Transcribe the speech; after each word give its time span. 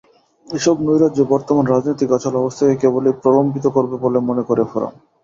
এসব 0.47 0.75
নৈরাজ্য 0.85 1.19
বর্তমান 1.31 1.65
রাজনৈতিক 1.67 2.09
অচলাবস্থাকে 2.11 2.75
কেবলই 2.81 3.13
প্রলম্বিত 3.21 3.65
করবে 3.67 3.95
বলে 4.03 4.17
মনে 4.29 4.43
করে 4.49 4.63
ফোরাম। 4.71 4.93